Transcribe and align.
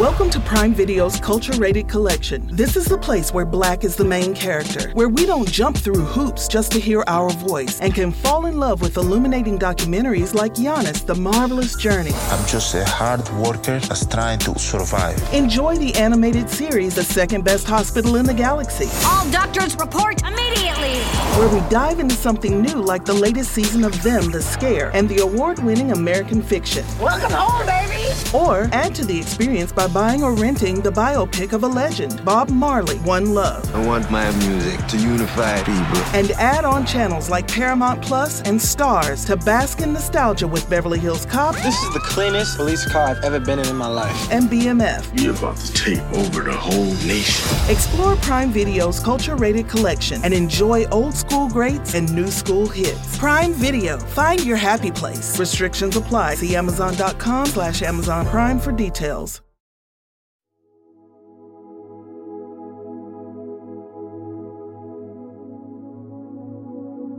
Welcome 0.00 0.28
to 0.28 0.40
Prime 0.40 0.74
Video's 0.74 1.18
Culture 1.18 1.58
Rated 1.58 1.88
Collection. 1.88 2.46
This 2.54 2.76
is 2.76 2.84
the 2.84 2.98
place 2.98 3.32
where 3.32 3.46
black 3.46 3.82
is 3.82 3.96
the 3.96 4.04
main 4.04 4.34
character, 4.34 4.90
where 4.90 5.08
we 5.08 5.24
don't 5.24 5.50
jump 5.50 5.78
through 5.78 6.04
hoops 6.04 6.48
just 6.48 6.72
to 6.72 6.78
hear 6.78 7.02
our 7.06 7.30
voice, 7.30 7.80
and 7.80 7.94
can 7.94 8.12
fall 8.12 8.44
in 8.44 8.58
love 8.58 8.82
with 8.82 8.98
illuminating 8.98 9.58
documentaries 9.58 10.34
like 10.34 10.52
Giannis, 10.52 11.06
The 11.06 11.14
Marvelous 11.14 11.76
Journey. 11.76 12.10
I'm 12.28 12.46
just 12.46 12.74
a 12.74 12.84
hard 12.84 13.26
worker 13.38 13.80
that's 13.80 14.04
trying 14.04 14.38
to 14.40 14.58
survive. 14.58 15.16
Enjoy 15.32 15.76
the 15.76 15.94
animated 15.94 16.50
series, 16.50 16.94
The 16.94 17.02
Second 17.02 17.44
Best 17.46 17.66
Hospital 17.66 18.16
in 18.16 18.26
the 18.26 18.34
Galaxy. 18.34 18.90
All 19.06 19.26
doctors 19.30 19.76
report 19.76 20.20
immediately! 20.20 20.98
Where 21.38 21.48
we 21.48 21.66
dive 21.70 22.00
into 22.00 22.16
something 22.16 22.60
new 22.60 22.82
like 22.82 23.06
the 23.06 23.14
latest 23.14 23.52
season 23.52 23.82
of 23.82 24.02
Them, 24.02 24.30
The 24.30 24.42
Scare, 24.42 24.90
and 24.92 25.08
the 25.08 25.22
award 25.22 25.58
winning 25.60 25.92
American 25.92 26.42
fiction. 26.42 26.84
Welcome 27.00 27.32
home, 27.32 27.64
baby! 27.64 28.12
Or 28.34 28.68
add 28.72 28.94
to 28.96 29.04
the 29.04 29.18
experience 29.18 29.72
by 29.72 29.85
buying 29.88 30.22
or 30.22 30.34
renting 30.34 30.80
the 30.80 30.90
biopic 30.90 31.52
of 31.52 31.62
a 31.62 31.66
legend, 31.66 32.24
Bob 32.24 32.50
Marley, 32.50 32.98
One 32.98 33.34
Love. 33.34 33.62
I 33.74 33.86
want 33.86 34.10
my 34.10 34.30
music 34.46 34.84
to 34.86 34.98
unify 34.98 35.58
people. 35.58 36.02
And 36.14 36.30
add 36.32 36.64
on 36.64 36.86
channels 36.86 37.30
like 37.30 37.46
Paramount 37.48 38.02
Plus 38.02 38.40
and 38.42 38.58
STARZ 38.58 39.26
to 39.26 39.36
bask 39.36 39.80
in 39.80 39.92
nostalgia 39.92 40.48
with 40.48 40.68
Beverly 40.68 40.98
Hills 40.98 41.26
Cop. 41.26 41.54
This 41.56 41.80
is 41.82 41.94
the 41.94 42.00
cleanest 42.00 42.56
police 42.56 42.84
car 42.90 43.08
I've 43.08 43.24
ever 43.24 43.38
been 43.38 43.58
in 43.58 43.68
in 43.68 43.76
my 43.76 43.86
life. 43.86 44.32
And 44.32 44.48
BMF. 44.48 45.20
You're 45.20 45.34
about 45.34 45.56
to 45.58 45.72
take 45.72 46.00
over 46.14 46.42
the 46.42 46.56
whole 46.56 46.94
nation. 47.06 47.46
Explore 47.70 48.16
Prime 48.16 48.50
Video's 48.50 49.00
culture 49.00 49.36
rated 49.36 49.68
collection 49.68 50.20
and 50.24 50.32
enjoy 50.34 50.86
old 50.86 51.14
school 51.14 51.48
greats 51.48 51.94
and 51.94 52.12
new 52.14 52.28
school 52.28 52.66
hits. 52.66 53.18
Prime 53.18 53.52
Video. 53.52 53.98
Find 53.98 54.44
your 54.44 54.56
happy 54.56 54.90
place. 54.90 55.38
Restrictions 55.38 55.96
apply. 55.96 56.34
See 56.36 56.56
Amazon.com 56.56 57.46
slash 57.46 57.82
Amazon 57.82 58.26
Prime 58.26 58.58
for 58.58 58.72
details. 58.72 59.45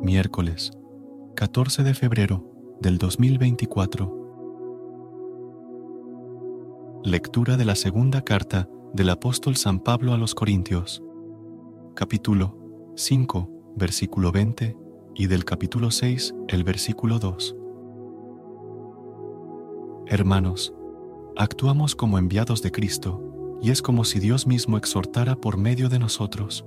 Miércoles 0.08 0.72
14 1.36 1.84
de 1.84 1.94
febrero 1.94 2.50
del 2.80 2.98
2024. 2.98 4.14
Lectura 7.04 7.58
de 7.58 7.66
la 7.66 7.76
segunda 7.76 8.22
carta 8.22 8.70
del 8.94 9.10
apóstol 9.10 9.58
San 9.58 9.82
Pablo 9.82 10.14
a 10.14 10.18
los 10.18 10.34
Corintios, 10.34 11.04
capítulo 11.94 12.58
5, 12.96 13.74
versículo 13.76 14.32
20 14.32 14.78
y 15.14 15.28
del 15.28 15.44
capítulo 15.44 15.92
6, 15.92 16.34
el 16.48 16.64
versículo 16.64 17.20
2. 17.20 17.58
Hermanos, 20.06 20.74
actuamos 21.36 21.98
como 21.98 22.18
enviados 22.18 22.62
de 22.62 22.72
Cristo, 22.72 23.60
y 23.62 23.72
es 23.72 23.82
como 23.82 24.06
si 24.06 24.22
Dios 24.22 24.48
mismo 24.48 24.78
exhortara 24.78 25.36
por 25.36 25.58
medio 25.58 25.90
de 25.90 26.00
nosotros. 26.00 26.64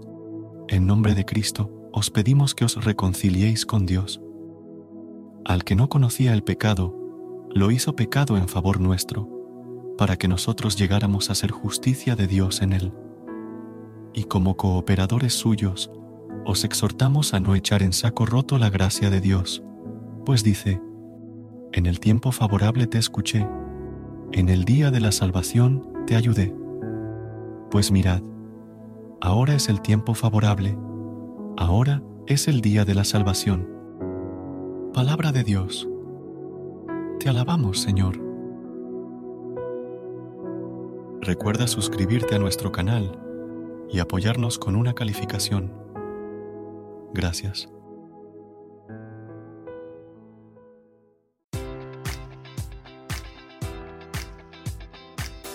En 0.69 0.87
nombre 0.87 1.15
de 1.15 1.25
Cristo, 1.25 1.80
os 1.93 2.11
pedimos 2.11 2.55
que 2.55 2.65
os 2.65 2.85
reconciliéis 2.85 3.67
con 3.67 3.87
Dios. 3.87 4.21
Al 5.45 5.65
que 5.65 5.75
no 5.75 5.89
conocía 5.89 6.33
el 6.33 6.43
pecado, 6.43 6.97
lo 7.53 7.71
hizo 7.71 7.97
pecado 7.97 8.37
en 8.37 8.49
favor 8.49 8.81
nuestro, 8.81 9.29
para 9.99 10.17
que 10.17 10.29
nosotros 10.29 10.77
llegáramos 10.77 11.31
a 11.31 11.35
ser 11.35 11.51
justicia 11.51 12.15
de 12.15 12.27
Dios 12.27 12.63
en 12.63 12.73
él. 12.73 12.93
Y 14.15 14.25
como 14.25 14.57
cooperadores 14.57 15.35
suyos, 15.35 15.91
os 16.45 16.65
exhortamos 16.65 17.35
a 17.35 17.41
no 17.41 17.55
echar 17.55 17.83
en 17.83 17.93
saco 17.93 18.25
roto 18.25 18.59
la 18.59 18.71
gracia 18.71 19.11
de 19.11 19.21
Dios, 19.21 19.63
pues 20.25 20.45
dice, 20.45 20.81
en 21.73 21.87
el 21.87 22.01
tiempo 22.01 22.33
favorable 22.33 22.87
te 22.87 22.99
escuché, 22.99 23.47
en 24.33 24.49
el 24.49 24.65
día 24.65 24.91
de 24.91 25.01
la 25.01 25.13
salvación 25.13 25.89
te 26.07 26.17
ayudé. 26.17 26.55
Pues 27.71 27.91
mirad, 27.91 28.23
ahora 29.21 29.55
es 29.55 29.69
el 29.69 29.81
tiempo 29.81 30.15
favorable, 30.15 30.77
Ahora 31.61 32.03
es 32.27 32.49
el 32.49 32.63
día 32.63 32.87
de 32.87 32.95
la 32.95 33.05
salvación. 33.05 33.69
Palabra 34.95 35.31
de 35.31 35.45
Dios. 35.45 35.87
Te 37.19 37.29
alabamos, 37.29 37.83
Señor. 37.83 38.19
Recuerda 41.21 41.67
suscribirte 41.67 42.35
a 42.35 42.39
nuestro 42.39 42.73
canal 42.73 43.21
y 43.91 43.99
apoyarnos 43.99 44.59
con 44.59 44.75
una 44.75 44.95
calificación. 44.95 45.71
Gracias. 47.13 47.69